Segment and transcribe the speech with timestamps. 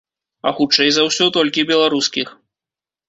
[0.51, 2.27] А хутчэй за ўсё, толькі беларускіх.